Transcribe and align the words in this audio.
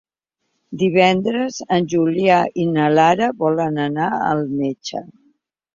Divendres 0.83 1.59
en 1.77 1.85
Julià 1.95 2.41
i 2.65 2.67
na 2.73 2.89
Lara 2.97 3.31
volen 3.45 3.79
anar 3.89 4.13
al 4.33 4.45
metge. 4.65 5.07